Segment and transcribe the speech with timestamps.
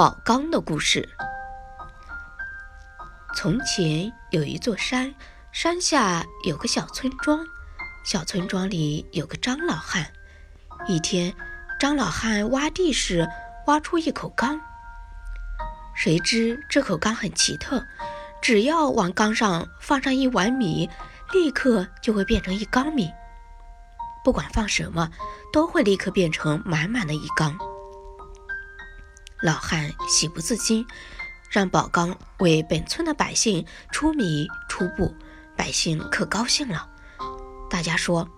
[0.00, 1.06] 宝缸的故事。
[3.36, 5.14] 从前有一座山，
[5.52, 7.44] 山下有个小村庄，
[8.02, 10.10] 小村庄里有个张老汉。
[10.86, 11.34] 一天，
[11.78, 13.28] 张老汉挖地时
[13.66, 14.58] 挖出一口缸，
[15.94, 17.86] 谁知这口缸很奇特，
[18.40, 20.88] 只要往缸上放上一碗米，
[21.30, 23.10] 立刻就会变成一缸米。
[24.24, 25.10] 不管放什么，
[25.52, 27.54] 都会立刻变成满满的一缸。
[29.42, 30.86] 老汉喜不自禁，
[31.48, 35.14] 让宝刚为本村的百姓出米出布，
[35.56, 36.90] 百姓可高兴了。
[37.70, 38.28] 大家说：“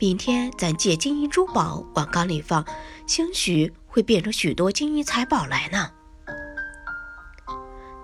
[0.00, 2.64] 明天咱借金银珠宝往缸里放，
[3.06, 5.90] 兴许会变成许多金银财宝来呢。”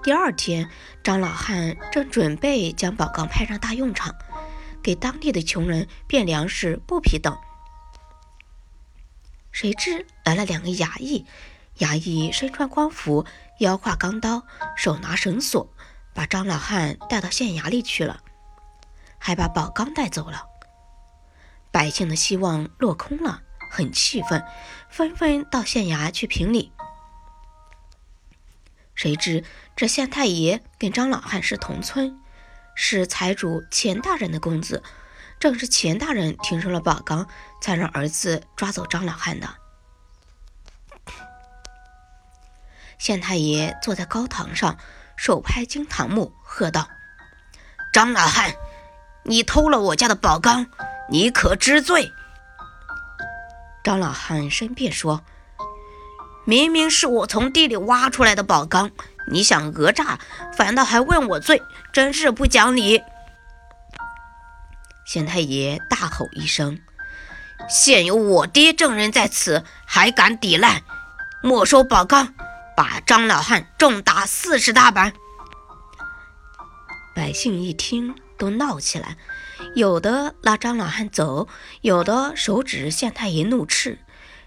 [0.05, 0.68] 第二天，
[1.02, 4.14] 张老汉正准备将宝缸派上大用场，
[4.82, 7.34] 给当地的穷人变粮食、布匹等，
[9.50, 11.24] 谁知来了两个衙役。
[11.78, 13.27] 衙役身穿官服，
[13.58, 14.44] 腰挎钢刀，
[14.77, 15.69] 手拿绳索，
[16.14, 18.20] 把张老汉带到县衙里去了，
[19.19, 20.45] 还把宝钢带走了。
[21.72, 24.45] 百姓的希望落空了，很气愤，
[24.89, 26.72] 纷纷到县衙去评理。
[28.95, 29.42] 谁知
[29.75, 32.17] 这县太爷跟张老汉是同村，
[32.77, 34.84] 是财主钱大人的公子，
[35.41, 37.27] 正是钱大人听说了宝钢，
[37.61, 39.64] 才让儿子抓走张老汉的。
[43.05, 44.78] 县太爷坐在高堂上，
[45.14, 46.88] 手拍惊堂木，喝道
[47.92, 48.55] ：“张老汉，
[49.24, 50.64] 你偷了我家的宝缸，
[51.11, 52.11] 你可知罪？”
[53.84, 55.22] 张老汉申辩说
[56.48, 58.91] ：“明明是我从地里挖出来的宝缸，
[59.30, 60.18] 你想讹诈，
[60.56, 61.61] 反倒还问我罪，
[61.92, 63.02] 真是不讲理！”
[65.05, 66.80] 县太爷大吼一声
[67.68, 70.83] ：“现有我爹证人在此，还敢抵赖？
[71.42, 72.33] 没收宝缸！”
[72.77, 75.12] 把张老汉重打四十大板。
[77.14, 79.17] 百姓一听，都闹起来，
[79.77, 81.48] 有的拉张老汉走，
[81.80, 83.98] 有的手指县太爷怒斥，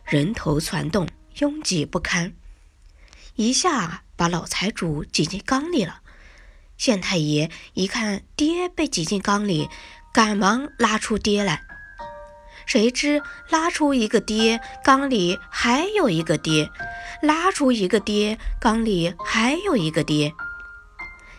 [0.03, 1.07] 人头攒动，
[1.39, 2.33] 拥挤不堪，
[3.35, 6.01] 一下把老财主挤进缸里了。
[6.77, 9.69] 县太爷一看爹被挤进缸里，
[10.13, 11.63] 赶忙拉出爹来，
[12.65, 16.69] 谁知拉出一个爹，缸里还有一个爹。
[17.21, 20.33] 拉出一个爹，缸里还有一个爹。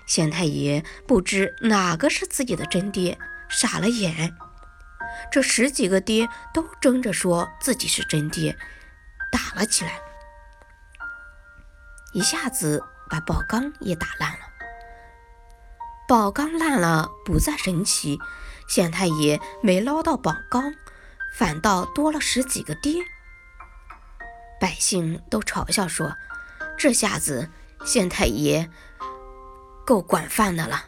[0.06, 3.18] 县太爷不知哪个是自己的真爹，
[3.48, 4.34] 傻了眼。
[5.30, 8.56] 这十几个爹都争着说自己是真爹，
[9.30, 10.00] 打了起来，
[12.12, 14.38] 一下子把宝缸也打烂了。
[16.08, 18.18] 宝缸烂了不再神奇，
[18.68, 20.72] 县太爷没捞到宝缸，
[21.36, 23.02] 反倒多了十几个爹。
[24.78, 26.14] 百姓都嘲笑说
[26.78, 27.50] ：“这下子
[27.84, 28.70] 县太爷
[29.84, 30.84] 够管饭的了。”